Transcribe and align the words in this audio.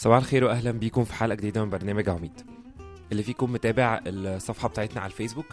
صباح 0.00 0.18
الخير 0.18 0.44
واهلا 0.44 0.70
بيكم 0.70 1.04
في 1.04 1.14
حلقة 1.14 1.34
جديدة 1.34 1.64
من 1.64 1.70
برنامج 1.70 2.08
عميد. 2.08 2.32
اللي 3.12 3.22
فيكم 3.22 3.52
متابع 3.52 4.00
الصفحة 4.06 4.68
بتاعتنا 4.68 5.00
على 5.00 5.10
الفيسبوك. 5.10 5.46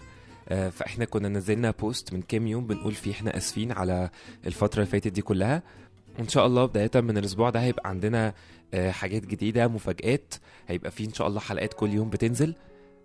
آه، 0.50 0.70
فإحنا 0.70 1.06
كنا 1.06 1.30
نزلنا 1.30 1.72
بوست 1.72 2.14
من 2.14 2.22
كام 2.22 2.48
يوم 2.48 2.68
بنقول 2.68 2.94
فيه 2.94 3.12
إحنا 3.12 3.38
آسفين 3.38 3.72
على 3.72 4.10
الفترة 4.46 4.80
اللي 4.80 4.92
فاتت 4.92 5.08
دي 5.08 5.22
كلها. 5.22 5.64
وإن 6.20 6.28
شاء 6.28 6.46
الله 6.46 6.66
بداية 6.66 7.02
من 7.02 7.18
الأسبوع 7.18 7.50
ده 7.50 7.62
هيبقى 7.62 7.90
عندنا 7.90 8.34
آه، 8.74 8.92
حاجات 8.92 9.26
جديدة 9.26 9.68
مفاجآت. 9.68 10.34
هيبقى 10.68 10.92
فيه 10.92 11.06
إن 11.06 11.14
شاء 11.14 11.28
الله 11.28 11.40
حلقات 11.40 11.74
كل 11.74 11.90
يوم 11.90 12.10
بتنزل. 12.10 12.56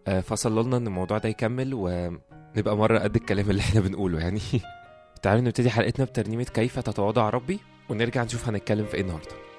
آه، 0.07 0.21
فصلوا 0.21 0.63
لنا 0.63 0.77
إن 0.77 0.87
الموضوع 0.87 1.19
ده 1.19 1.29
يكمل 1.29 1.71
ونبقى 1.75 2.77
مرة 2.77 2.99
قد 2.99 3.17
الكلام 3.17 3.51
اللي 3.51 3.61
إحنا 3.61 3.81
بنقوله 3.81 4.21
يعني. 4.21 4.41
تعالوا 5.23 5.43
نبتدي 5.43 5.71
حلقتنا 5.71 6.05
بترنيمة 6.05 6.45
كيف 6.45 6.79
تتواضع 6.79 7.31
ربي 7.31 7.59
ونرجع 7.89 8.25
نشوف 8.25 8.49
هنتكلم 8.49 8.87
في 8.87 8.95
إيه 8.95 9.01
النهارده. 9.01 9.52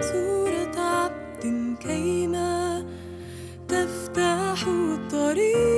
صورة 0.00 0.80
عبد 0.80 1.76
كيما 1.80 2.84
تفتح 3.68 4.66
الطريق. 4.66 5.69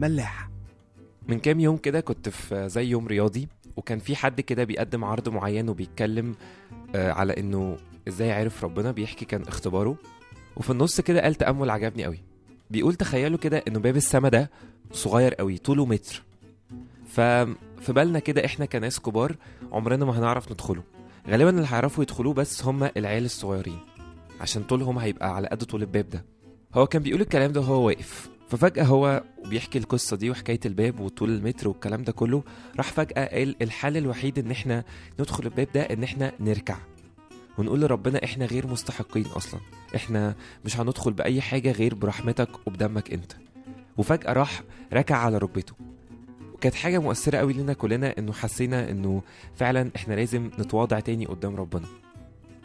ملاح 0.00 0.50
من 1.28 1.38
كام 1.38 1.60
يوم 1.60 1.76
كده 1.76 2.00
كنت 2.00 2.28
في 2.28 2.68
زي 2.68 2.84
يوم 2.86 3.06
رياضي 3.06 3.48
وكان 3.76 3.98
في 3.98 4.16
حد 4.16 4.40
كده 4.40 4.64
بيقدم 4.64 5.04
عرض 5.04 5.28
معين 5.28 5.68
وبيتكلم 5.68 6.34
آه، 6.94 7.12
على 7.12 7.32
إنه 7.38 7.76
إزاي 8.08 8.32
عرف 8.32 8.64
ربنا 8.64 8.92
بيحكي 8.92 9.24
كان 9.24 9.42
اختباره. 9.42 9.96
وفي 10.56 10.70
النص 10.70 11.00
كده 11.00 11.20
قال 11.22 11.34
تأمل 11.34 11.70
عجبني 11.70 12.04
قوي. 12.04 12.20
بيقول 12.70 12.94
تخيلوا 12.94 13.38
كده 13.38 13.62
إنه 13.68 13.78
باب 13.78 13.96
السما 13.96 14.28
ده 14.28 14.50
صغير 14.92 15.34
قوي 15.34 15.58
طوله 15.58 15.86
متر. 15.86 16.22
ففي 17.08 17.54
بالنا 17.88 18.18
كده 18.18 18.44
إحنا 18.44 18.64
كناس 18.66 19.00
كبار 19.00 19.36
عمرنا 19.72 20.04
ما 20.04 20.18
هنعرف 20.18 20.52
ندخله. 20.52 20.82
غالبا 21.28 21.50
اللي 21.50 21.66
هيعرفوا 21.70 22.02
يدخلوه 22.02 22.34
بس 22.34 22.64
هم 22.64 22.90
العيال 22.96 23.24
الصغيرين 23.24 23.78
عشان 24.40 24.62
طولهم 24.62 24.98
هيبقى 24.98 25.34
على 25.34 25.48
قد 25.48 25.64
طول 25.64 25.80
الباب 25.82 26.08
ده. 26.08 26.24
هو 26.74 26.86
كان 26.86 27.02
بيقول 27.02 27.20
الكلام 27.20 27.52
ده 27.52 27.60
وهو 27.60 27.86
واقف. 27.86 28.30
ففجأة 28.50 28.84
هو 28.84 29.22
بيحكي 29.46 29.78
القصة 29.78 30.16
دي 30.16 30.30
وحكاية 30.30 30.60
الباب 30.66 31.00
وطول 31.00 31.30
المتر 31.30 31.68
والكلام 31.68 32.02
ده 32.02 32.12
كله 32.12 32.42
راح 32.76 32.92
فجأة 32.92 33.26
قال 33.36 33.56
الحل 33.62 33.96
الوحيد 33.96 34.38
إن 34.38 34.50
إحنا 34.50 34.84
ندخل 35.20 35.44
الباب 35.44 35.68
ده 35.74 35.82
إن 35.82 36.02
إحنا 36.02 36.32
نركع 36.40 36.76
ونقول 37.58 37.80
لربنا 37.80 38.24
إحنا 38.24 38.44
غير 38.44 38.66
مستحقين 38.66 39.26
أصلا. 39.26 39.60
إحنا 39.96 40.34
مش 40.64 40.80
هندخل 40.80 41.12
بأي 41.12 41.40
حاجة 41.40 41.72
غير 41.72 41.94
برحمتك 41.94 42.66
وبدمك 42.66 43.12
أنت. 43.12 43.32
وفجأة 43.96 44.32
راح 44.32 44.62
ركع 44.92 45.16
على 45.16 45.38
ركبته. 45.38 45.74
وكانت 46.54 46.74
حاجة 46.74 46.98
مؤثرة 46.98 47.38
قوي 47.38 47.52
لنا 47.52 47.72
كلنا 47.72 48.14
إنه 48.18 48.32
حسينا 48.32 48.90
إنه 48.90 49.22
فعلا 49.54 49.90
إحنا 49.96 50.14
لازم 50.14 50.50
نتواضع 50.58 51.00
تاني 51.00 51.26
قدام 51.26 51.56
ربنا. 51.56 51.86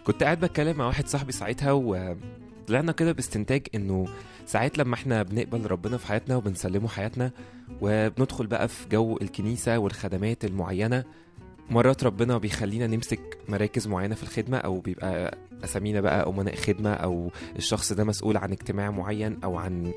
كنت 0.04 0.24
قاعد 0.24 0.40
بتكلم 0.40 0.78
مع 0.78 0.86
واحد 0.88 1.08
صاحبي 1.08 1.32
ساعتها 1.32 1.72
وطلعنا 1.72 2.92
كده 2.92 3.12
باستنتاج 3.12 3.68
إنه 3.76 4.08
ساعات 4.46 4.78
لما 4.78 4.94
إحنا 4.96 5.24
بنقبل 5.24 5.72
ربنا 5.72 5.98
في 5.98 6.08
حياتنا 6.08 6.36
وبنسلمه 6.36 6.88
حياتنا 6.88 7.32
وبندخل 7.82 8.48
بقى 8.48 8.68
في 8.68 8.90
جو 8.90 9.18
الكنيسة 9.22 9.78
والخدمات 9.78 10.46
المعينة 10.46 11.04
مرات 11.70 12.04
ربنا 12.04 12.38
بيخلينا 12.38 12.88
نمسك 12.88 13.38
مراكز 13.50 13.88
معينة 13.88 14.16
في 14.16 14.24
الخدمة 14.24 14.58
أو 14.58 14.80
بيبقى 14.80 15.38
أسامينا 15.64 16.02
بقى 16.02 16.30
أمناء 16.30 16.56
خدمة 16.56 16.94
أو 16.94 17.32
الشخص 17.58 17.94
ده 17.94 18.04
مسؤول 18.04 18.38
عن 18.38 18.52
اجتماع 18.52 18.92
معين 18.92 19.38
أو 19.44 19.58
عن 19.58 19.92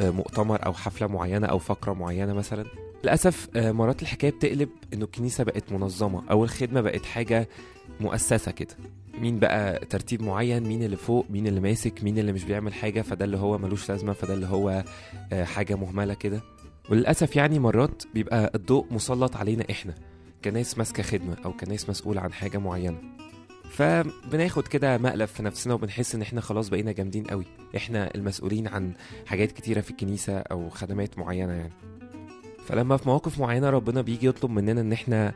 آه، 0.00 0.10
مؤتمر 0.10 0.66
أو 0.66 0.72
حفلة 0.72 1.06
معينة 1.06 1.46
أو 1.46 1.58
فقرة 1.58 1.92
معينة 1.92 2.32
مثلا. 2.32 2.64
للأسف 3.04 3.48
آه، 3.56 3.72
مرات 3.72 4.02
الحكاية 4.02 4.30
بتقلب 4.30 4.68
إنه 4.94 5.04
الكنيسة 5.04 5.44
بقت 5.44 5.72
منظمة 5.72 6.22
أو 6.30 6.44
الخدمة 6.44 6.80
بقت 6.80 7.04
حاجة 7.04 7.48
مؤسسة 8.00 8.52
كده. 8.52 8.74
مين 9.22 9.38
بقى 9.38 9.78
ترتيب 9.86 10.22
معين؟ 10.22 10.62
مين 10.62 10.82
اللي 10.82 10.96
فوق؟ 10.96 11.26
مين 11.30 11.46
اللي 11.46 11.60
ماسك؟ 11.60 12.04
مين 12.04 12.18
اللي 12.18 12.32
مش 12.32 12.44
بيعمل 12.44 12.74
حاجة؟ 12.74 13.02
فده 13.02 13.24
اللي 13.24 13.36
هو 13.36 13.58
ملوش 13.58 13.88
لازمة 13.88 14.12
فده 14.12 14.34
اللي 14.34 14.46
هو 14.46 14.84
آه، 15.32 15.44
حاجة 15.44 15.74
مهملة 15.74 16.14
كده. 16.14 16.40
وللأسف 16.90 17.36
يعني 17.36 17.58
مرات 17.58 18.02
بيبقى 18.14 18.52
الضوء 18.54 18.86
مسلط 18.90 19.36
علينا 19.36 19.64
إحنا 19.70 19.94
كناس 20.44 20.78
ماسكة 20.78 21.02
خدمة 21.02 21.36
أو 21.44 21.52
كناس 21.52 21.88
مسؤول 21.88 22.18
عن 22.18 22.32
حاجة 22.32 22.58
معينة. 22.58 22.98
فبناخد 23.70 24.68
كده 24.68 24.98
مقلب 24.98 25.28
في 25.28 25.42
نفسنا 25.42 25.74
وبنحس 25.74 26.14
إن 26.14 26.22
إحنا 26.22 26.40
خلاص 26.40 26.68
بقينا 26.68 26.92
جامدين 26.92 27.24
قوي. 27.24 27.44
إحنا 27.76 28.14
المسؤولين 28.14 28.68
عن 28.68 28.92
حاجات 29.26 29.52
كتيرة 29.52 29.80
في 29.80 29.90
الكنيسة 29.90 30.38
أو 30.38 30.70
خدمات 30.70 31.18
معينة 31.18 31.52
يعني. 31.52 31.72
فلما 32.66 32.96
في 32.96 33.08
مواقف 33.08 33.40
معينة 33.40 33.70
ربنا 33.70 34.02
بيجي 34.02 34.26
يطلب 34.26 34.50
مننا 34.50 34.80
إن 34.80 34.92
إحنا 34.92 35.34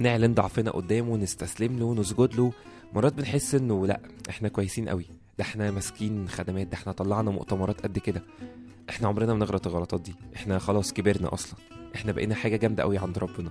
نعلن 0.00 0.34
ضعفنا 0.34 0.70
قدامه 0.70 1.16
نستسلم 1.16 1.78
له 1.78 1.94
نسجد 1.94 2.34
له 2.34 2.52
مرات 2.92 3.14
بنحس 3.14 3.54
إنه 3.54 3.86
لا 3.86 4.00
إحنا 4.30 4.48
كويسين 4.48 4.88
قوي. 4.88 5.04
ده 5.38 5.44
إحنا 5.44 5.70
ماسكين 5.70 6.28
خدمات 6.28 6.66
ده 6.66 6.74
إحنا 6.74 6.92
طلعنا 6.92 7.30
مؤتمرات 7.30 7.80
قد 7.80 7.98
كده. 7.98 8.22
إحنا 8.90 9.08
عمرنا 9.08 9.32
ما 9.34 9.38
نغلط 9.40 9.66
الغلطات 9.66 10.00
دي. 10.00 10.14
إحنا 10.36 10.58
خلاص 10.58 10.92
كبرنا 10.92 11.34
أصلا. 11.34 11.58
إحنا 11.94 12.12
بقينا 12.12 12.34
حاجة 12.34 12.56
جامدة 12.56 12.82
قوي 12.82 12.98
عند 12.98 13.18
ربنا. 13.18 13.50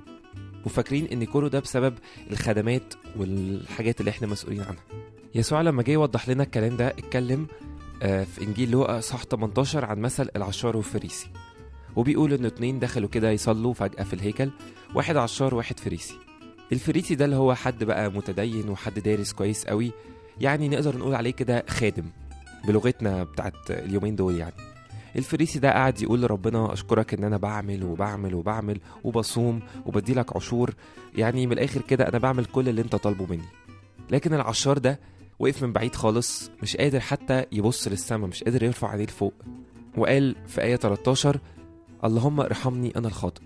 وفاكرين 0.66 1.06
إن 1.06 1.24
كله 1.24 1.50
ده 1.50 1.60
بسبب 1.60 1.94
الخدمات 2.32 2.94
والحاجات 3.16 4.00
اللي 4.00 4.10
إحنا 4.12 4.28
مسؤولين 4.28 4.62
عنها. 4.62 4.84
يسوع 5.36 5.62
لما 5.62 5.84
جه 5.84 5.92
يوضح 5.92 6.30
لنا 6.30 6.44
الكلام 6.44 6.78
ده 6.78 6.88
اتكلم 6.88 7.48
آه، 8.02 8.24
في 8.24 8.44
إنجيل 8.44 8.72
لوقا 8.72 9.00
صح 9.00 9.24
18 9.24 9.86
عن 9.86 10.00
مثل 10.00 10.30
العشار 10.36 10.78
والفريسي. 10.78 11.28
وبيقول 11.96 12.34
إن 12.34 12.46
اتنين 12.46 12.80
دخلوا 12.80 13.10
كده 13.10 13.32
يصلوا 13.32 13.74
فجأة 13.74 14.04
في 14.04 14.14
الهيكل 14.14 14.50
واحد 14.96 15.18
عشار 15.18 15.56
واحد 15.56 15.80
فريسي. 15.80 16.16
الفريسي 16.72 17.16
ده 17.16 17.26
اللي 17.26 17.36
هو 17.36 17.56
حد 17.56 17.84
بقى 17.84 18.12
متدين 18.12 18.70
وحد 18.70 19.00
دارس 19.00 19.34
كويس 19.34 19.66
قوي 19.66 19.92
يعني 20.42 20.70
نقدر 20.70 20.98
نقول 20.98 21.16
عليه 21.16 21.32
كده 21.32 21.66
خادم 21.70 22.04
بلغتنا 22.68 23.24
بتاعت 23.24 23.72
اليومين 23.72 24.16
دول 24.16 24.36
يعني. 24.36 24.54
الفريسي 25.16 25.60
ده 25.60 25.72
قاعد 25.72 26.02
يقول 26.02 26.22
لربنا 26.22 26.74
أشكرك 26.74 27.14
إن 27.14 27.24
أنا 27.24 27.38
بعمل 27.38 27.84
وبعمل 27.84 28.34
وبعمل 28.34 28.80
وبصوم 29.04 29.60
وبدي 29.86 30.14
لك 30.14 30.36
عشور 30.36 30.74
يعني 31.16 31.48
من 31.48 31.54
الآخر 31.54 31.82
كده 31.82 32.08
أنا 32.08 32.18
بعمل 32.18 32.46
كل 32.46 32.70
اللي 32.70 32.82
أنت 32.82 32.96
طالبه 32.96 33.26
مني. 33.26 33.48
لكن 34.12 34.34
العشار 34.34 34.78
ده 34.78 35.00
وقف 35.40 35.64
من 35.64 35.74
بعيد 35.74 35.96
خالص 35.96 36.52
مش 36.64 36.78
قادر 36.78 37.00
حتى 37.00 37.46
يبص 37.52 37.88
للسما 37.88 38.28
مش 38.28 38.44
قادر 38.44 38.64
يرفع 38.64 38.90
عينيه 38.90 39.06
لفوق. 39.06 39.34
وقال 39.98 40.36
في 40.48 40.62
آية 40.62 40.76
13 40.76 41.40
اللهم 42.04 42.40
ارحمني 42.40 42.94
أنا 42.98 43.08
الخاطئ. 43.08 43.42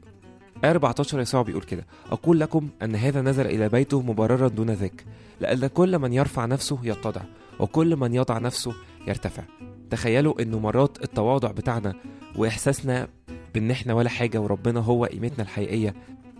14 0.65 1.19
يسوع 1.19 1.41
بيقول 1.41 1.63
كده 1.63 1.85
أقول 2.11 2.39
لكم 2.39 2.69
أن 2.81 2.95
هذا 2.95 3.21
نزل 3.21 3.45
إلى 3.45 3.69
بيته 3.69 4.01
مبررا 4.01 4.47
دون 4.47 4.69
ذاك 4.69 5.05
لأن 5.41 5.67
كل 5.67 5.99
من 5.99 6.13
يرفع 6.13 6.45
نفسه 6.45 6.79
يتضع 6.83 7.21
وكل 7.59 7.95
من 7.95 8.13
يضع 8.13 8.37
نفسه 8.37 8.73
يرتفع. 9.07 9.43
تخيلوا 9.89 10.41
إنه 10.41 10.59
مرات 10.59 11.03
التواضع 11.03 11.51
بتاعنا 11.51 11.93
وإحساسنا 12.35 13.07
بإن 13.53 13.71
إحنا 13.71 13.93
ولا 13.93 14.09
حاجة 14.09 14.41
وربنا 14.41 14.79
هو 14.79 15.05
قيمتنا 15.05 15.43
الحقيقية 15.43 15.95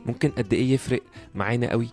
ممكن 0.06 0.30
قد 0.30 0.54
إيه 0.54 0.74
يفرق 0.74 1.02
معانا 1.36 1.70
قوي. 1.72 1.88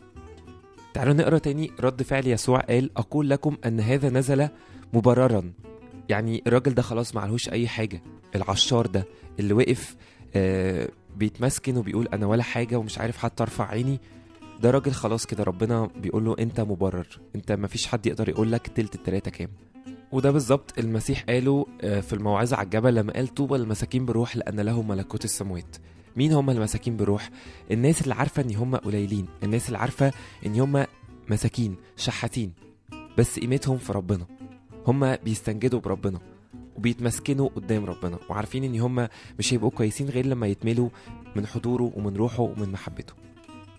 تعالوا 0.94 1.14
نقرأ 1.14 1.38
تاني 1.38 1.70
رد 1.80 2.02
فعل 2.02 2.26
يسوع 2.26 2.60
قال 2.60 2.90
أقول 2.96 3.30
لكم 3.30 3.56
أن 3.66 3.80
هذا 3.80 4.10
نزل 4.10 4.48
مبررا. 4.92 5.52
يعني 6.08 6.42
الراجل 6.46 6.74
ده 6.74 6.82
خلاص 6.82 7.14
معلهوش 7.14 7.48
أي 7.48 7.68
حاجة 7.68 8.02
العشار 8.34 8.86
ده 8.86 9.06
اللي 9.40 9.54
وقف 9.54 9.96
آه 10.36 10.88
بيتمسكن 11.18 11.76
وبيقول 11.76 12.08
أنا 12.08 12.26
ولا 12.26 12.42
حاجة 12.42 12.76
ومش 12.76 12.98
عارف 12.98 13.16
حتى 13.16 13.42
أرفع 13.42 13.68
عيني. 13.68 14.00
ده 14.62 14.70
راجل 14.70 14.92
خلاص 14.92 15.26
كده 15.26 15.44
ربنا 15.44 15.86
بيقول 15.96 16.24
له 16.24 16.36
أنت 16.38 16.60
مبرر. 16.60 17.06
أنت 17.36 17.52
مفيش 17.52 17.86
حد 17.86 18.06
يقدر 18.06 18.28
يقول 18.28 18.52
لك 18.52 18.66
تلت 18.66 18.94
التلاته 18.94 19.30
كام. 19.30 19.48
وده 20.12 20.30
بالظبط 20.30 20.78
المسيح 20.78 21.22
قاله 21.22 21.66
آه، 21.80 22.00
في 22.00 22.12
الموعظة 22.12 22.56
على 22.56 22.64
الجبل 22.64 22.94
لما 22.94 23.12
قال 23.12 23.28
طوبى 23.28 23.56
للمساكين 23.58 24.06
بروح 24.06 24.36
لأن 24.36 24.60
لهم 24.60 24.88
ملكوت 24.88 25.24
السماوات 25.24 25.76
مين 26.16 26.32
هم 26.32 26.50
المساكين 26.50 26.96
بروح 26.96 27.30
الناس 27.70 28.02
اللي 28.02 28.14
عارفة 28.14 28.42
إن 28.42 28.54
هم 28.56 28.76
قليلين 28.76 29.26
الناس 29.42 29.66
اللي 29.66 29.78
عارفة 29.78 30.12
إن 30.46 30.60
هم 30.60 30.84
مساكين 31.30 31.76
شحاتين. 31.96 32.52
بس 33.18 33.38
قيمتهم 33.38 33.78
في 33.78 33.92
ربنا. 33.92 34.26
هم 34.86 35.16
بيستنجدوا 35.16 35.80
بربنا. 35.80 36.18
وبيتمسكنوا 36.78 37.48
قدام 37.56 37.84
ربنا 37.84 38.18
وعارفين 38.28 38.64
إن 38.64 38.80
هم 38.80 39.08
مش 39.38 39.54
هيبقوا 39.54 39.70
كويسين 39.70 40.08
غير 40.08 40.26
لما 40.26 40.46
يتملوا 40.46 40.88
من 41.36 41.46
حضوره 41.46 41.92
ومن 41.96 42.16
روحه 42.16 42.42
ومن 42.42 42.72
محبته. 42.72 43.12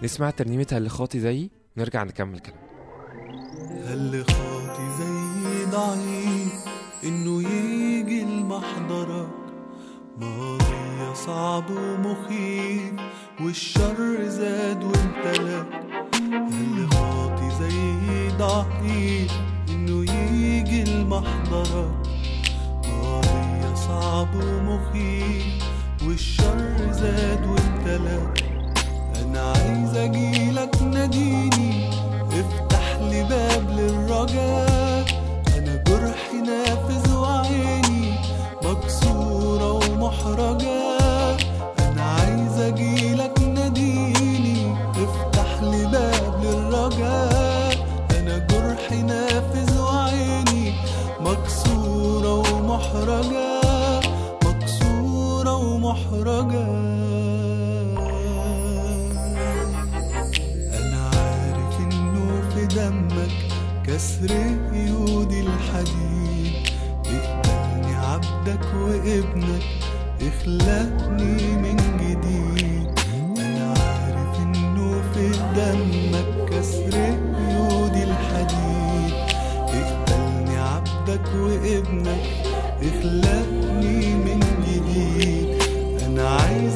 نسمع 0.04 0.30
ترنيمتها 0.30 0.78
اللي 0.78 0.90
خاطي 0.90 1.20
زيي 1.20 1.50
نرجع 1.78 2.04
نكمل 2.04 2.40
كلام. 2.40 2.60
اللي 3.94 4.24
خاطي 4.24 4.90
زي 5.00 5.66
ضعيف 5.72 6.54
إنه 7.04 7.50
يجي 7.50 8.24
لمحضرك 8.24 9.30
ماضي 10.18 11.16
صعب 11.16 11.70
ومخيف 11.70 12.94
والشر 13.42 14.28
زاد 14.28 14.84
وامتلك 14.84 15.84
اللي 16.52 16.88
خاطي 16.88 17.50
زي 17.60 18.38
ضعيف 18.38 19.32
إنه 19.70 20.14
يجي 20.14 20.84
لمحضرك 20.84 21.99
صعب 23.90 24.28
ومخيف 24.36 25.64
والشر 26.08 26.92
زاد 26.92 27.46
وامتلك 27.46 28.44
أنا 29.22 29.42
عايز 29.42 29.96
اجيلك 29.98 30.82
ناديني 30.82 31.90
افتح 32.40 32.86
لي 33.02 33.24
باب 33.24 33.70
للرجاء 33.70 35.06
أنا 35.58 35.84
جرحي 35.88 36.38
نافذ 36.48 37.14
وعيني 37.16 38.14
مكسورة 38.64 39.72
ومحرجة. 39.72 40.98
أنا 41.80 42.04
عايز 42.04 42.60
اجيلك 42.60 43.40
ناديني 43.42 44.76
افتح 45.04 45.62
لي 45.62 45.86
باب 45.86 46.44
للرجاء 46.44 47.74
أنا 48.20 48.38
جرحي 48.38 49.02
نافذ 49.02 49.80
وعيني 49.82 50.74
مكسورة 51.20 52.34
ومحرجة. 52.54 53.49
ومحرجة 55.90 56.66
أنا 60.78 61.02
عارف 61.14 61.80
إنه 61.80 62.50
في 62.50 62.66
دمك 62.66 63.32
كسر 63.84 64.32
قيود 64.72 65.32
الحديد. 65.32 66.54
اقبلني 67.06 67.96
عبدك 67.96 68.66
وابنك 68.74 69.64
اخلقني 70.22 71.58
من 71.58 71.78
جديد. 72.02 72.90
أنا 73.38 73.74
عارف 73.74 74.40
إنه 74.40 75.02
في 75.14 75.30
دمك 75.56 76.50
كسر 76.50 76.96
قيود 77.38 77.96
الحديد. 77.96 79.14
اقبلني 79.68 80.58
عبدك 80.58 81.28
وابنك 81.36 82.24
اخلقني 82.82 84.16
من 84.16 84.39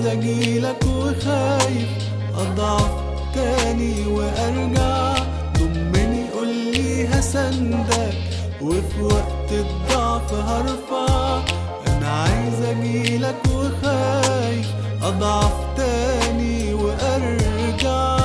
عايز 0.03 0.17
أجيلك 0.17 0.85
وخايف. 0.85 1.89
أضعف 2.35 2.91
تاني 3.35 4.07
وأرجع. 4.07 5.15
ضمني 5.57 6.29
قولي 6.29 7.07
هسندك. 7.07 8.17
وفي 8.61 9.01
وقت 9.01 9.51
الضعف 9.51 10.33
هرفع. 10.33 11.41
أنا 11.87 12.07
عايز 12.07 12.61
أجيلك 12.61 13.35
وخايف. 13.55 14.67
أضعف 15.03 15.53
تاني 15.77 16.73
وأرجع. 16.73 18.17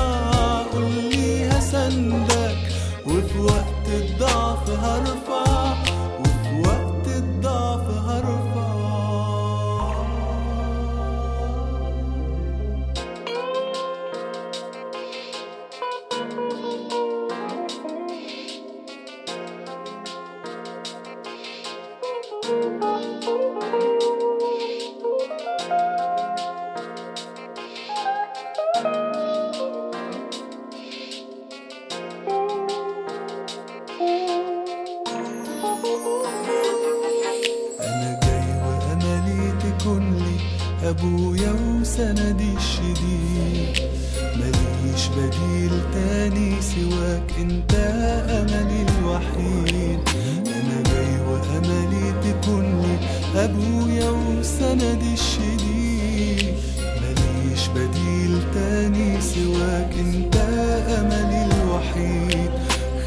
قولي 0.73 1.49
هسندك. 1.49 2.59
وفي 3.07 3.39
وقت 3.39 3.89
الضعف 3.89 4.71
هرفع. 4.71 5.58
تاني 45.93 46.51
سواك 46.61 47.29
أنت 47.39 47.75
أملي 48.31 48.87
الوحيد. 48.89 50.01
أنا 50.47 50.83
جاي 50.89 51.13
وأملي 51.29 52.07
تكون 52.25 52.67
لي 52.83 52.95
أبويا 53.45 54.11
وسندي 54.11 55.13
الشديد. 55.13 56.55
ماليش 57.01 57.63
بديل 57.75 58.43
تاني 58.55 59.21
سواك 59.21 59.93
أنت 59.99 60.37
أملي 60.99 61.49
الوحيد. 61.53 62.51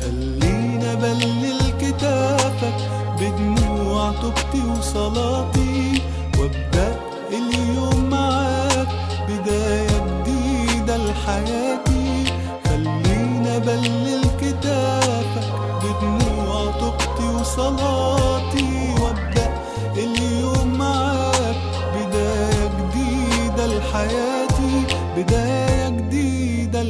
خلينا 0.02 0.94
بلل 0.94 1.62
كتافك 1.82 2.78
بدموع 3.20 4.12
توبتي 4.22 4.62
وصلاتي. 4.80 6.02
وأبدأ 6.40 6.96
اليوم 7.30 8.10
معاك 8.10 8.88
بداية 9.28 9.98
جديدة 10.08 10.98
لحياتي. 10.98 11.91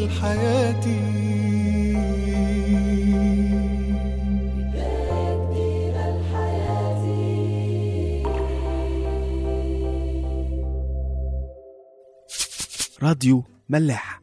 لحياتي 0.06 1.12
راديو 13.04 13.44
ملاح. 13.70 14.22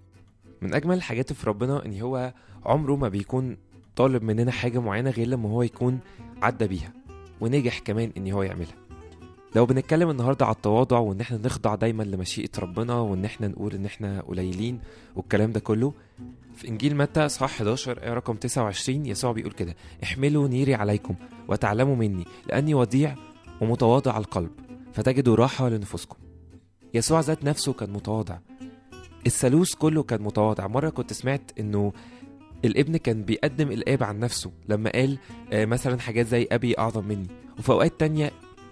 من 0.63 0.75
أجمل 0.75 0.97
الحاجات 0.97 1.33
في 1.33 1.47
ربنا 1.47 1.87
إن 1.87 2.01
هو 2.01 2.35
عمره 2.65 2.97
ما 2.97 3.09
بيكون 3.09 3.57
طالب 3.97 4.23
مننا 4.23 4.51
حاجة 4.51 4.79
معينة 4.79 5.11
غير 5.11 5.27
لما 5.27 5.49
هو 5.49 5.63
يكون 5.63 5.99
عدى 6.43 6.67
بيها 6.67 6.93
ونجح 7.41 7.79
كمان 7.79 8.13
إن 8.17 8.33
هو 8.33 8.43
يعملها. 8.43 8.88
لو 9.57 9.67
بنتكلم 9.67 10.11
النهارده 10.11 10.47
على 10.47 10.55
التواضع 10.55 10.99
وإن 10.99 11.21
إحنا 11.21 11.39
نخضع 11.45 11.75
دايما 11.75 12.03
لمشيئة 12.03 12.51
ربنا 12.59 12.95
وإن 12.95 13.25
إحنا 13.25 13.49
نقول 13.49 13.75
إن 13.75 13.85
إحنا 13.85 14.21
قليلين 14.21 14.81
والكلام 15.17 15.53
ده 15.53 15.61
كله 15.61 15.93
في 16.57 16.69
إنجيل 16.69 16.97
متى 16.97 17.27
اصحاح 17.27 17.51
11 17.51 18.03
آية 18.03 18.15
رقم 18.15 18.35
29 18.35 19.07
يسوع 19.07 19.33
بيقول 19.33 19.53
كده 19.53 19.75
احملوا 20.03 20.49
نيري 20.49 20.75
عليكم 20.75 21.15
وتعلموا 21.49 21.97
مني 21.97 22.25
لأني 22.49 22.75
وديع 22.75 23.15
ومتواضع 23.61 24.19
القلب 24.19 24.51
فتجدوا 24.93 25.37
راحة 25.37 25.69
لنفوسكم. 25.69 26.17
يسوع 26.95 27.21
ذات 27.21 27.45
نفسه 27.45 27.73
كان 27.73 27.91
متواضع. 27.91 28.39
الثالوث 29.27 29.75
كله 29.75 30.03
كان 30.03 30.23
متواضع. 30.23 30.67
مرة 30.67 30.91
كنت 30.91 31.13
سمعت 31.13 31.51
إنه 31.61 31.93
الابن 32.65 32.97
كان 32.97 33.23
بيقدم 33.23 33.71
الآب 33.71 34.03
عن 34.03 34.19
نفسه 34.21 34.51
لما 34.69 34.91
قال 34.91 35.19
آه، 35.53 35.65
مثلا 35.65 36.01
حاجات 36.01 36.27
زي 36.27 36.49
أبي 36.53 36.79
أعظم 36.79 37.05
مني 37.05 37.27
وفي 37.59 37.73
أوقات 37.73 38.01
تانية 38.01 38.31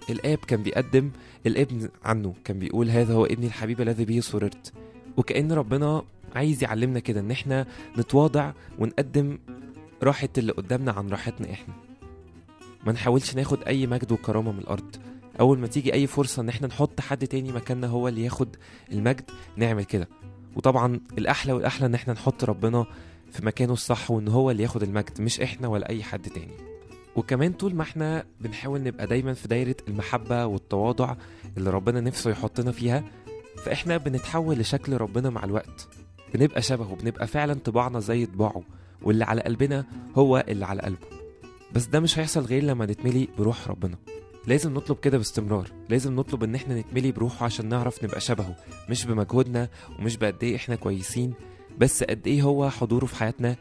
الآب 0.09 0.37
كان 0.37 0.63
بيقدم 0.63 1.11
الابن 1.45 1.89
عنه 2.03 2.33
كان 2.45 2.59
بيقول 2.59 2.89
هذا 2.89 3.13
هو 3.13 3.25
ابني 3.25 3.45
الحبيب 3.47 3.81
الذي 3.81 4.05
به 4.05 4.19
سررت 4.19 4.73
وكأن 5.17 5.51
ربنا 5.51 6.03
عايز 6.35 6.63
يعلمنا 6.63 6.99
كده 6.99 7.19
إن 7.19 7.31
إحنا 7.31 7.65
نتواضع 7.97 8.51
ونقدم 8.79 9.37
راحة 10.03 10.29
اللي 10.37 10.51
قدامنا 10.51 10.91
عن 10.91 11.09
راحتنا 11.09 11.51
إحنا. 11.51 11.73
ما 12.85 12.91
نحاولش 12.91 13.35
ناخد 13.35 13.63
أي 13.63 13.87
مجد 13.87 14.11
وكرامة 14.11 14.51
من 14.51 14.59
الأرض. 14.59 14.95
أول 15.39 15.59
ما 15.59 15.67
تيجي 15.67 15.93
أي 15.93 16.07
فرصة 16.07 16.41
إن 16.41 16.49
إحنا 16.49 16.67
نحط 16.67 17.01
حد 17.01 17.27
تاني 17.27 17.51
مكاننا 17.51 17.87
هو 17.87 18.07
اللي 18.07 18.23
ياخد 18.23 18.55
المجد 18.91 19.31
نعمل 19.57 19.83
كده. 19.83 20.07
وطبعا 20.55 20.99
الأحلى 21.17 21.53
والأحلى 21.53 21.85
إن 21.85 21.93
إحنا 21.93 22.13
نحط 22.13 22.43
ربنا 22.43 22.85
في 23.31 23.45
مكانه 23.45 23.73
الصح 23.73 24.11
وإن 24.11 24.27
هو 24.27 24.51
اللي 24.51 24.63
ياخد 24.63 24.83
المجد 24.83 25.21
مش 25.21 25.41
إحنا 25.41 25.67
ولا 25.67 25.89
أي 25.89 26.03
حد 26.03 26.29
تاني. 26.29 26.53
وكمان 27.17 27.53
طول 27.53 27.75
ما 27.75 27.81
إحنا 27.83 28.25
بنحاول 28.41 28.83
نبقى 28.83 29.07
دايما 29.07 29.33
في 29.33 29.47
دايرة 29.47 29.75
المحبة 29.87 30.45
والتواضع 30.45 31.15
اللي 31.57 31.69
ربنا 31.69 32.01
نفسه 32.01 32.31
يحطنا 32.31 32.71
فيها 32.71 33.03
فاحنا 33.57 33.97
بنتحول 33.97 34.59
لشكل 34.59 34.97
ربنا 34.97 35.29
مع 35.29 35.43
الوقت. 35.43 35.87
بنبقى 36.33 36.61
شبهه 36.61 36.95
بنبقى 36.95 37.27
فعلا 37.27 37.53
طباعنا 37.53 37.99
زي 37.99 38.25
طباعه 38.25 38.63
واللي 39.01 39.25
على 39.25 39.41
قلبنا 39.41 39.85
هو 40.15 40.45
اللي 40.47 40.65
على 40.65 40.81
قلبه. 40.81 41.07
بس 41.73 41.85
ده 41.85 41.99
مش 41.99 42.19
هيحصل 42.19 42.41
غير 42.45 42.63
لما 42.63 42.85
نتملي 42.85 43.27
بروح 43.37 43.67
ربنا. 43.67 43.95
لازم 44.47 44.73
نطلب 44.73 44.97
كده 44.99 45.17
باستمرار. 45.17 45.71
لازم 45.89 46.15
نطلب 46.15 46.43
إن 46.43 46.55
إحنا 46.55 46.79
نتملي 46.79 47.11
بروحه 47.11 47.45
عشان 47.45 47.69
نعرف 47.69 48.03
نبقى 48.03 48.21
شبهه 48.21 48.55
مش 48.89 49.05
بمجهودنا 49.05 49.69
ومش 49.99 50.17
بقد 50.17 50.43
إيه 50.43 50.55
إحنا 50.55 50.75
كويسين 50.75 51.33
بس 51.77 52.03
قد 52.03 52.27
إيه 52.27 52.41
هو 52.41 52.69
حضوره 52.69 53.05
في 53.05 53.15
حياتنا 53.15 53.55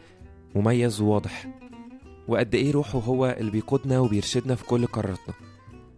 مميز 0.55 1.01
وواضح. 1.01 1.47
وقد 2.29 2.55
إيه 2.55 2.73
روحه 2.73 2.99
هو 2.99 3.37
اللي 3.39 3.51
بيقودنا 3.51 3.99
وبيرشدنا 4.01 4.55
في 4.55 4.65
كل 4.65 4.87
قراراتنا. 4.87 5.35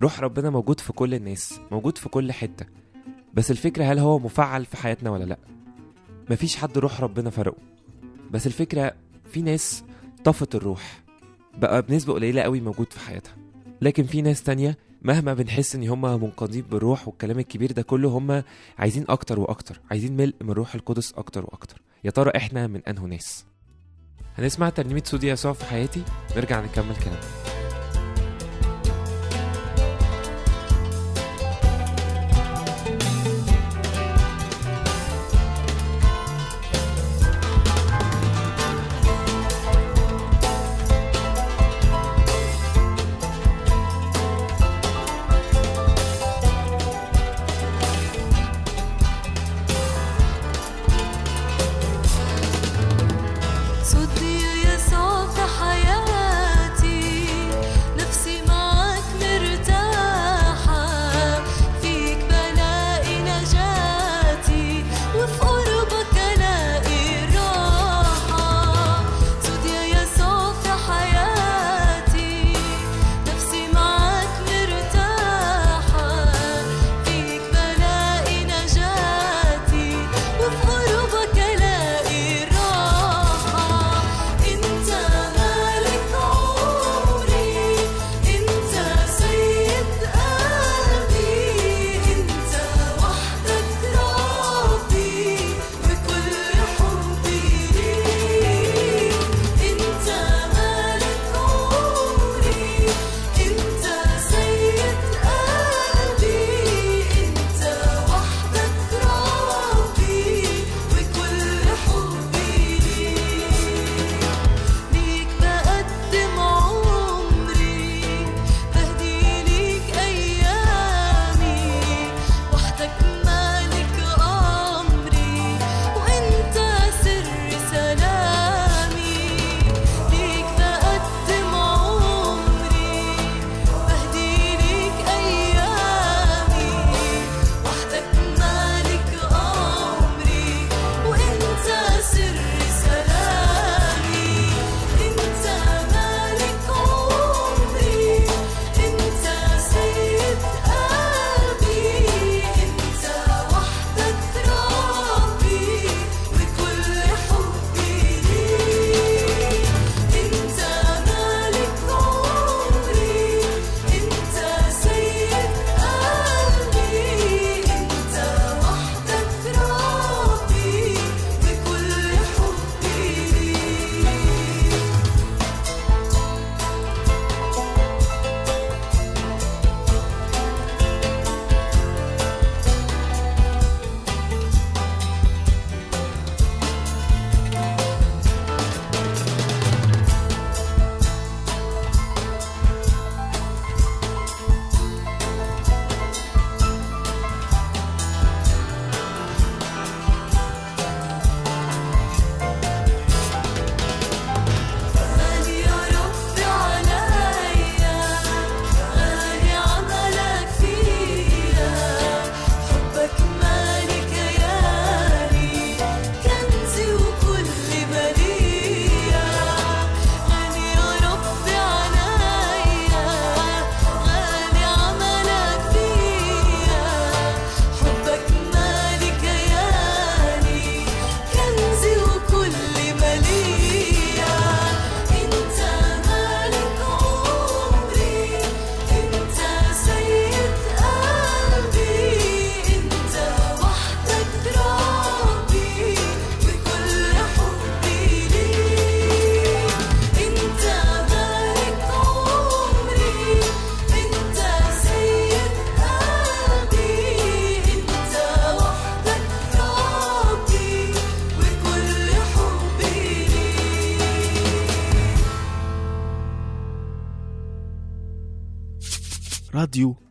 روح 0.02 0.20
ربنا 0.20 0.50
موجود 0.50 0.80
في 0.80 0.92
كل 0.92 1.14
الناس 1.14 1.60
موجود 1.72 1.98
في 1.98 2.08
كل 2.08 2.32
حتة. 2.32 2.66
بس 3.34 3.50
الفكرة 3.50 3.84
هل 3.84 3.98
هو 3.98 4.18
مفعل 4.18 4.64
في 4.64 4.76
حياتنا 4.76 5.10
ولا 5.10 5.24
لأ؟ 5.24 5.38
مفيش 6.30 6.56
حد 6.56 6.78
روح 6.78 7.00
ربنا 7.00 7.30
فرقه 7.30 7.56
بس 8.30 8.46
الفكرة 8.46 8.94
في 9.30 9.42
ناس 9.42 9.84
طفت 10.24 10.54
الروح 10.54 11.02
بقى 11.58 11.82
بنسبة 11.82 12.12
قليلة 12.12 12.42
قوي 12.42 12.60
موجود 12.60 12.92
في 12.92 13.00
حياتها. 13.00 13.36
لكن 13.80 14.04
في 14.04 14.22
ناس 14.22 14.42
تانية 14.42 14.78
مهما 15.02 15.34
بنحس 15.34 15.74
إن 15.74 15.88
هم 15.88 16.00
منقذين 16.02 16.62
بالروح 16.70 17.08
والكلام 17.08 17.38
الكبير 17.38 17.72
ده 17.72 17.82
كله 17.82 18.08
هم 18.08 18.42
عايزين 18.78 19.04
أكتر 19.08 19.40
وأكتر 19.40 19.80
عايزين 19.90 20.16
ملء 20.16 20.34
من 20.40 20.50
روح 20.50 20.74
القدس 20.74 21.12
أكتر 21.12 21.44
وأكتر. 21.44 21.82
يا 22.04 22.10
ترى 22.10 22.32
إحنا 22.36 22.66
من 22.66 22.80
انه 22.88 23.02
ناس؟ 23.04 23.44
هنسمع 24.38 24.68
ترنيمة 24.70 25.02
صوت 25.04 25.24
يسوع 25.24 25.52
في 25.52 25.64
حياتي؟ 25.64 26.02
نرجع 26.36 26.60
نكمل 26.60 26.96
كلام 27.04 27.37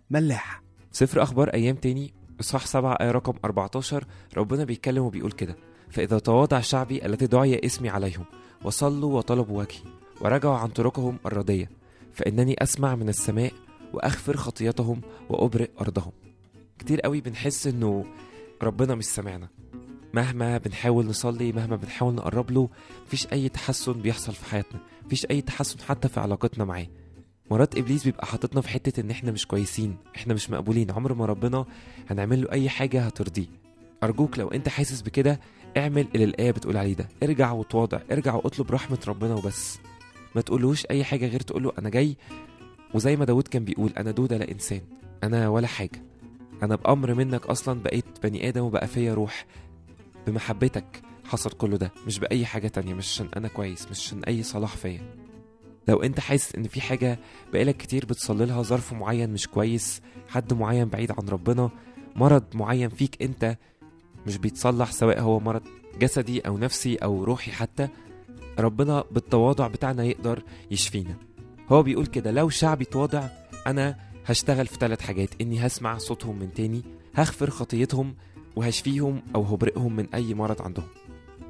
ملاح 0.09 0.61
سفر 0.91 1.23
أخبار 1.23 1.49
أيام 1.53 1.75
تاني 1.75 2.13
إصحاح 2.39 2.65
7 2.65 2.93
آية 2.93 3.11
رقم 3.11 3.33
14 3.45 4.05
ربنا 4.37 4.63
بيتكلم 4.63 5.03
وبيقول 5.03 5.31
كده 5.31 5.57
فإذا 5.89 6.19
تواضع 6.19 6.59
شعبي 6.59 7.05
الذي 7.05 7.27
دعي 7.27 7.61
اسمي 7.65 7.89
عليهم 7.89 8.25
وصلوا 8.63 9.17
وطلبوا 9.17 9.59
وجهي 9.59 9.79
ورجعوا 10.21 10.57
عن 10.57 10.67
طرقهم 10.67 11.19
الردية 11.25 11.69
فإنني 12.13 12.55
أسمع 12.63 12.95
من 12.95 13.09
السماء 13.09 13.53
وأغفر 13.93 14.37
خطيتهم 14.37 15.01
وأبرئ 15.29 15.69
أرضهم. 15.81 16.11
كتير 16.79 17.01
قوي 17.01 17.21
بنحس 17.21 17.67
إنه 17.67 18.05
ربنا 18.63 18.95
مش 18.95 19.05
سامعنا. 19.05 19.49
مهما 20.13 20.57
بنحاول 20.57 21.05
نصلي 21.05 21.51
مهما 21.51 21.75
بنحاول 21.75 22.13
نقرب 22.13 22.51
له 22.51 22.69
مفيش 23.05 23.27
أي 23.33 23.49
تحسن 23.49 23.93
بيحصل 23.93 24.33
في 24.33 24.45
حياتنا 24.45 24.79
مفيش 25.05 25.25
أي 25.31 25.41
تحسن 25.41 25.79
حتى 25.79 26.09
في 26.09 26.19
علاقتنا 26.19 26.65
معاه. 26.65 26.87
مرات 27.51 27.77
إبليس 27.77 28.03
بيبقى 28.03 28.25
حاططنا 28.25 28.61
في 28.61 28.69
حتة 28.69 29.01
إن 29.01 29.11
إحنا 29.11 29.31
مش 29.31 29.47
كويسين 29.47 29.97
إحنا 30.15 30.33
مش 30.33 30.49
مقبولين 30.49 30.91
عمر 30.91 31.13
ما 31.13 31.25
ربنا 31.25 31.65
هنعمل 32.09 32.41
له 32.41 32.51
أي 32.51 32.69
حاجة 32.69 33.01
هترضيه. 33.01 33.45
أرجوك 34.03 34.39
لو 34.39 34.47
أنت 34.47 34.69
حاسس 34.69 35.01
بكده 35.01 35.39
اعمل 35.77 36.07
اللي 36.15 36.23
الآية 36.23 36.51
بتقول 36.51 36.77
عليه 36.77 36.93
ده. 36.93 37.07
ارجع 37.23 37.51
وتواضع 37.51 37.99
ارجع 38.11 38.35
واطلب 38.35 38.71
رحمة 38.71 38.97
ربنا 39.07 39.35
وبس. 39.35 39.79
ما 40.35 40.41
تقولوش 40.41 40.85
أي 40.85 41.03
حاجة 41.03 41.27
غير 41.27 41.39
تقوله 41.39 41.71
أنا 41.79 41.89
جاي 41.89 42.15
وزي 42.93 43.15
ما 43.15 43.25
داود 43.25 43.47
كان 43.47 43.63
بيقول 43.65 43.91
أنا 43.97 44.11
دودة 44.11 44.37
لا 44.37 44.51
إنسان 44.51 44.81
أنا 45.23 45.49
ولا 45.49 45.67
حاجة. 45.67 46.03
أنا 46.63 46.75
بأمر 46.75 47.13
منك 47.13 47.45
أصلا 47.45 47.81
بقيت 47.81 48.05
بني 48.23 48.47
آدم 48.49 48.61
وبقى 48.61 48.87
فيا 48.87 49.13
روح. 49.13 49.45
بمحبتك 50.27 51.01
حصل 51.25 51.49
كله 51.51 51.77
ده 51.77 51.91
مش 52.07 52.19
بأي 52.19 52.45
حاجة 52.45 52.67
تانية 52.67 52.93
مش 52.93 53.07
عشان 53.13 53.27
أنا 53.37 53.47
كويس 53.47 53.87
مش 53.91 53.99
عشان 54.07 54.23
أي 54.23 54.43
صلاح 54.43 54.75
فيا. 54.77 55.01
لو 55.87 56.01
انت 56.03 56.19
حاسس 56.19 56.55
ان 56.55 56.63
في 56.63 56.81
حاجة 56.81 57.19
بقالك 57.53 57.77
كتير 57.77 58.05
بتصلي 58.05 58.45
لها 58.45 58.61
ظرف 58.61 58.93
معين 58.93 59.29
مش 59.29 59.47
كويس 59.47 60.01
حد 60.27 60.53
معين 60.53 60.85
بعيد 60.89 61.11
عن 61.11 61.29
ربنا 61.29 61.69
مرض 62.15 62.43
معين 62.53 62.89
فيك 62.89 63.21
انت 63.21 63.57
مش 64.27 64.37
بيتصلح 64.37 64.91
سواء 64.91 65.21
هو 65.21 65.39
مرض 65.39 65.61
جسدي 65.99 66.39
أو 66.39 66.57
نفسي 66.57 66.95
أو 66.95 67.23
روحي 67.23 67.51
حتى 67.51 67.87
ربنا 68.59 69.03
بالتواضع 69.11 69.67
بتاعنا 69.67 70.03
يقدر 70.03 70.43
يشفينا. 70.71 71.15
هو 71.69 71.83
بيقول 71.83 72.05
كده 72.05 72.31
لو 72.31 72.49
شعبي 72.49 72.85
تواضع 72.85 73.27
أنا 73.67 73.95
هشتغل 74.25 74.67
في 74.67 74.77
ثلاث 74.79 75.01
حاجات 75.01 75.29
إني 75.41 75.67
هسمع 75.67 75.97
صوتهم 75.97 76.39
من 76.39 76.53
تاني 76.53 76.81
هغفر 77.15 77.49
خطيتهم 77.49 78.15
وهشفيهم 78.55 79.21
أو 79.35 79.43
هبرئهم 79.43 79.95
من 79.95 80.07
أي 80.13 80.33
مرض 80.33 80.61
عندهم. 80.61 80.87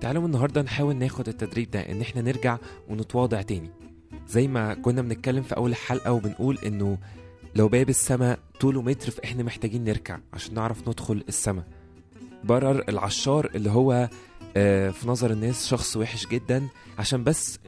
تعالوا 0.02 0.26
النهارده 0.26 0.62
نحاول 0.62 0.96
ناخد 0.96 1.28
التدريب 1.28 1.72
ده 1.72 1.80
إن 1.80 2.02
إحنا 2.02 2.22
نرجع 2.22 2.58
ونتواضع 2.90 3.42
تاني. 3.42 3.70
زي 4.28 4.48
ما 4.48 4.74
كنا 4.74 5.02
بنتكلم 5.02 5.44
في 5.44 5.56
أول 5.58 5.70
الحلقة 5.70 6.12
وبنقول 6.12 6.58
إنه 6.66 6.98
لو 7.56 7.68
باب 7.68 7.90
السماء 7.90 8.40
طوله 8.60 8.82
متر 8.82 9.12
فإحنا 9.12 9.44
محتاجين 9.44 9.84
نركع 9.84 10.20
عشان 10.34 10.54
نعرف 10.54 10.88
ندخل 10.90 11.24
السماء. 11.30 11.64
برر 12.44 12.84
العشار 12.90 13.52
اللي 13.56 13.70
هو 13.72 14.10
آه، 14.58 14.90
في 14.90 15.08
نظر 15.08 15.32
الناس 15.32 15.68
شخص 15.68 15.98
وحش 15.98 16.28
جدا 16.28 16.68
عشان 17.00 17.24
بس 17.24 17.60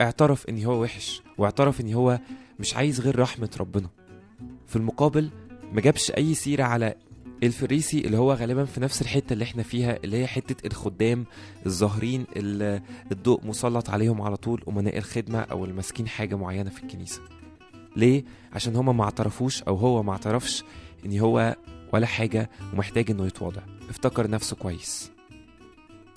اعترف 0.00 0.46
إن 0.48 0.64
هو 0.64 0.82
وحش 0.82 1.22
واعترف 1.38 1.80
إن 1.80 1.92
هو 1.94 2.18
مش 2.60 2.74
عايز 2.76 3.00
غير 3.00 3.18
رحمة 3.18 3.50
ربنا. 3.60 3.88
في 4.66 4.76
المقابل 4.76 5.30
ما 5.72 5.80
جابش 5.80 6.10
أي 6.10 6.34
سيرة 6.34 6.64
على 6.64 6.94
الفريسي 7.42 8.00
اللي 8.00 8.18
هو 8.18 8.32
غالبا 8.32 8.64
في 8.64 8.80
نفس 8.80 9.02
الحتة 9.02 9.32
اللي 9.32 9.44
إحنا 9.44 9.62
فيها 9.62 9.98
اللي 10.04 10.16
هي 10.16 10.26
حتة 10.26 10.66
الخدام 10.66 11.24
الظاهرين 11.66 12.26
الضوء 13.12 13.46
مسلط 13.46 13.90
عليهم 13.90 14.22
على 14.22 14.36
طول 14.36 14.62
أمناء 14.68 14.98
الخدمة 14.98 15.40
أو 15.40 15.64
الماسكين 15.64 16.08
حاجة 16.08 16.34
معينة 16.34 16.70
في 16.70 16.82
الكنيسة. 16.82 17.20
ليه؟ 17.96 18.24
عشان 18.52 18.76
هما 18.76 18.92
ما 18.92 19.04
اعترفوش 19.04 19.62
أو 19.62 19.76
هو 19.76 20.02
ما 20.02 20.12
اعترفش 20.12 20.64
إن 21.06 21.18
هو 21.18 21.56
ولا 21.92 22.06
حاجة 22.06 22.50
ومحتاج 22.72 23.10
إنه 23.10 23.26
يتواضع 23.26 23.62
افتكر 23.90 24.30
نفسه 24.30 24.56
كويس. 24.56 25.10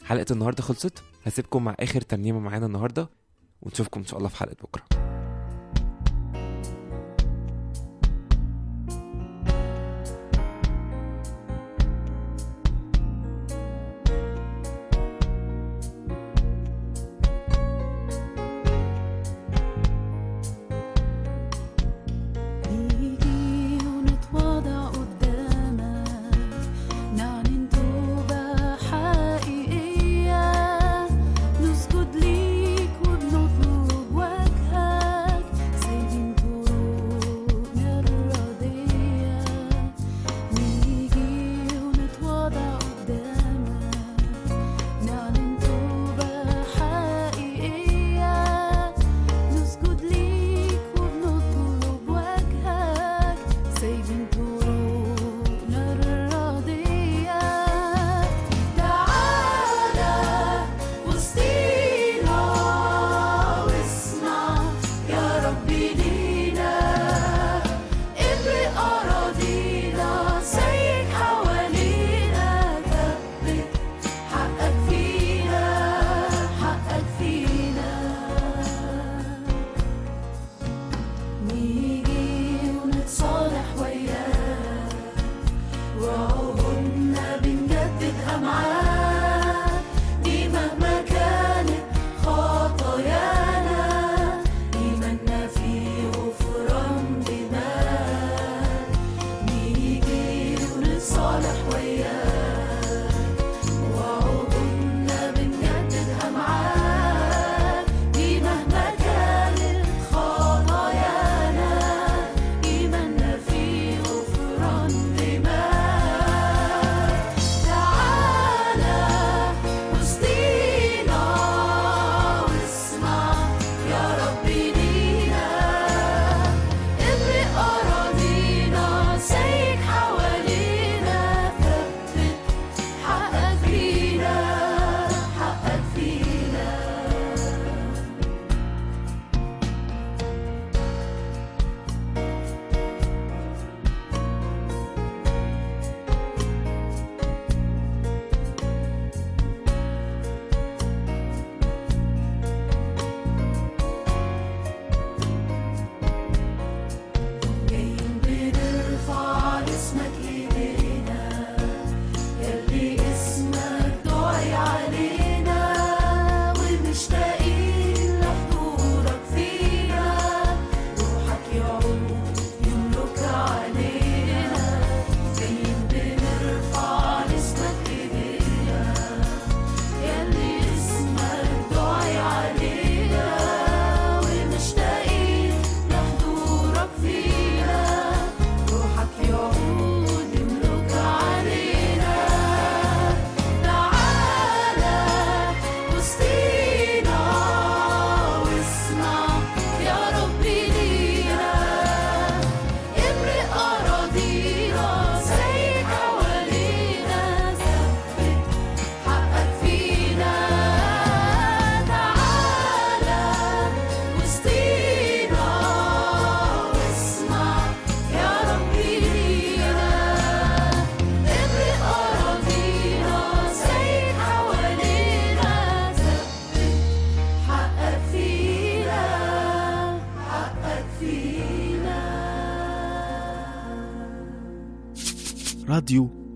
حلقة 0.06 0.26
النهارده 0.32 0.64
خلصت؟ 0.64 1.04
هسيبكم 1.26 1.64
مع 1.64 1.76
آخر 1.80 2.02
ترنيمة 2.02 2.40
معانا 2.40 2.66
النهارده 2.66 3.10
ونشوفكم 3.62 4.00
إن 4.00 4.06
شاء 4.06 4.18
الله 4.18 4.30
في 4.30 4.38
حلقة 4.38 4.56
بكرة. 4.64 4.99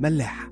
ملاح. 0.04 0.43